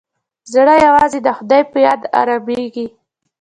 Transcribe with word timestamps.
زړه 0.53 0.75
یوازې 0.85 1.19
د 1.21 1.27
خدای 1.37 1.61
په 1.71 1.77
یاد 1.85 2.01
ارامېږي. 2.21 2.85